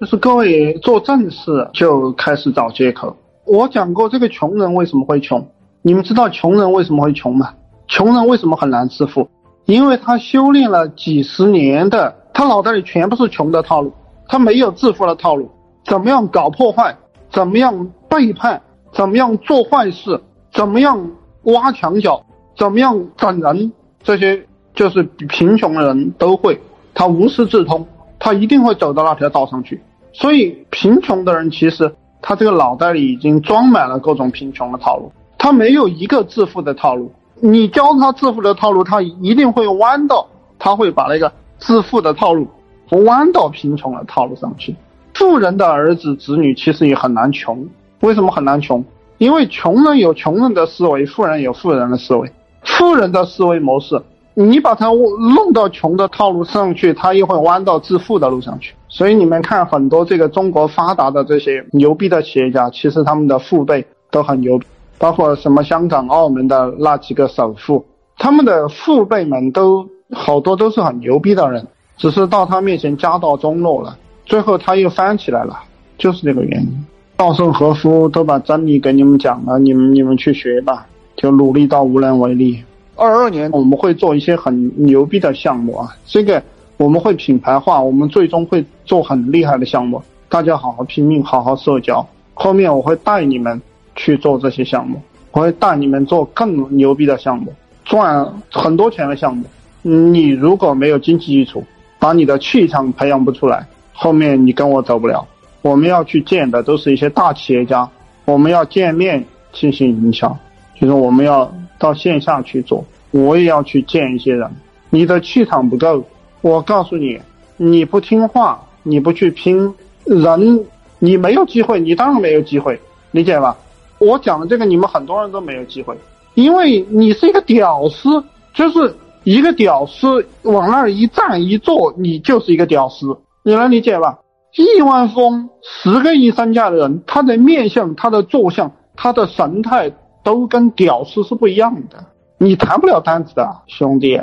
[0.00, 3.14] 就是各位做正事就开始找借口。
[3.44, 5.46] 我讲过，这个穷人为什么会穷？
[5.82, 7.52] 你们知道穷人为什么会穷吗？
[7.86, 9.28] 穷人为什么很难致富？
[9.66, 13.92] 因为他修炼了几十年的，他脑袋里全部是穷的套路，
[14.26, 15.50] 他没有致富的套路。
[15.84, 16.96] 怎么样搞破坏？
[17.30, 18.62] 怎么样背叛？
[18.94, 20.18] 怎么样做坏事？
[20.50, 21.10] 怎么样
[21.42, 22.24] 挖墙脚？
[22.56, 23.70] 怎么样整人？
[24.02, 26.58] 这些就是贫穷的人都会，
[26.94, 27.86] 他无师自通，
[28.18, 29.78] 他一定会走到那条道上去。
[30.12, 37.12] 所以，贫穷的人其实他这个脑袋里已经装满了各种贫穷的套路，他没有一个致富的套路。
[37.40, 40.26] 你教他致富的套路，他一定会弯道，
[40.58, 42.46] 他会把那个致富的套路
[42.90, 44.76] 弯到贫穷的套路上去。
[45.14, 47.66] 富人的儿子子女其实也很难穷，
[48.00, 48.84] 为什么很难穷？
[49.18, 52.30] 因为穷人有穷人的思维，富人有富人的思维。
[52.62, 54.02] 富人的思维模式，
[54.42, 58.74] 你把他弄到穷的套路上去，他又会弯到致富的路上去。
[58.88, 64.58] 所以你们看很多这个中国发达的这些牛逼的企业家，其实他们的父辈都很牛，
[64.96, 67.84] 包括什么香港、澳门的那几个首富，
[68.16, 71.66] 他们的父辈们都好多都是很牛逼的人，
[71.98, 75.60] 只是到他面前家道中落了，最后他又翻起来了，
[75.98, 76.86] 就是这个原因。
[77.16, 82.64] 稻盛和夫都把真理给你们讲了，你们你们去学吧，就努力到无能为力。
[83.00, 86.42] 二二年我们会做一些很牛逼的项目啊，这个。
[86.76, 90.02] 我们会品牌化，我们最终会做很厉害的项目。
[90.30, 92.06] 大家好好拼命，好好社交。
[92.32, 93.60] 后面我会带你们
[93.94, 94.98] 去做这些项目，
[95.32, 97.52] 我会带你们做更牛逼的项目，
[97.84, 99.44] 赚很多钱的项目。
[99.82, 101.62] 你如果没有经济基础，
[101.98, 105.26] 把你的气场培养不出来，后面你跟我走不了。
[105.60, 107.86] 我们要去见的都是一些大企业家，
[108.24, 110.34] 我们要见面进行营销，
[110.80, 112.84] 就是我们要到线下去做。
[113.10, 114.48] 我也要去见一些人，
[114.90, 116.04] 你的气场不够。
[116.42, 117.20] 我告诉你，
[117.56, 120.64] 你不听话，你不去拼，人
[121.00, 123.56] 你没有机会，你当然没有机会，理解吧？
[123.98, 125.96] 我讲的这个，你们很多人都没有机会，
[126.34, 128.22] 因为你是一个屌丝，
[128.54, 134.18] 就是一个屌丝往那儿一站一坐，你就是一个屌丝，你能理解吧？
[134.56, 139.92] 亿万富翁，十个亿身价的人，他的面相、他的坐相、他的神态
[140.22, 142.04] 都跟屌丝是不一样的，
[142.38, 144.20] 你谈不了单子的，兄弟。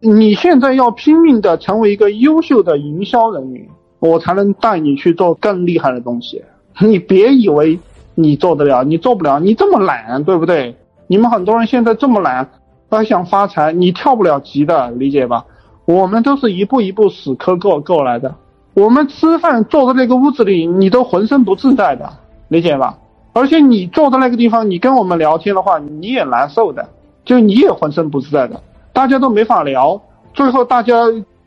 [0.00, 3.68] 你现在要拼命的成为一个优秀的营销人员，
[3.98, 6.42] 我才能带你去做更厉害的东西。
[6.80, 7.78] 你别以为
[8.14, 9.38] 你做得了，你做不了。
[9.38, 10.74] 你这么懒，对不对？
[11.06, 12.48] 你们很多人现在这么懒，
[12.88, 15.44] 还想发财，你跳不了级的，理解吧？
[15.84, 18.34] 我们都是一步一步死磕过过来的。
[18.72, 22.08] 我们吃饭坐在那个屋子里，你都浑身不自在的，
[22.48, 22.96] 理解吧？
[23.32, 26.88] 而且你坐在那个地方，你跟我们聊天的话，你也难受的，
[27.24, 28.60] 就你也浑身不自在的。
[28.92, 30.00] 大家都没法聊，
[30.34, 30.94] 最后大家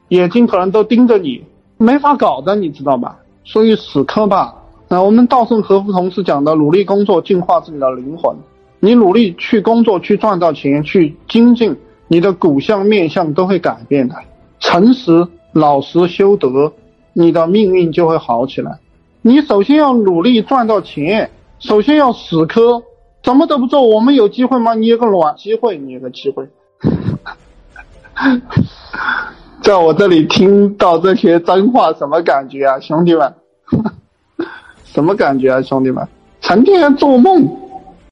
[0.08, 1.44] 眼睛可能都盯着你，
[1.78, 3.18] 没法搞的，你知道吧？
[3.44, 4.56] 所以死磕吧。
[4.88, 8.36] 那我们稻盛和夫同事讲的，努力工作净化自己的灵魂。
[8.80, 11.76] 你努力去工作，去赚到钱，去精进，
[12.08, 14.16] 你的骨相面相都会改变的。
[14.60, 16.72] 诚实、老实、修德，
[17.14, 18.80] 你的命运就会好起来。
[19.22, 21.32] 你首先要努力赚到钱，
[21.64, 22.84] 首先要死磕，
[23.24, 24.74] 什么都不做，我们有机会吗？
[24.74, 26.46] 你有个卵机会，你有个机会。
[29.64, 33.34] 在我这里听到这些脏话，什么感觉啊，兄弟们？
[34.84, 36.06] 什么感觉啊，兄弟们？
[36.42, 37.48] 成天做梦。